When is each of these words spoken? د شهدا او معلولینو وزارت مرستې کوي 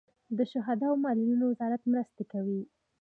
د 0.37 0.39
شهدا 0.51 0.87
او 0.91 1.01
معلولینو 1.05 1.45
وزارت 1.51 1.81
مرستې 1.91 2.23
کوي 2.31 2.61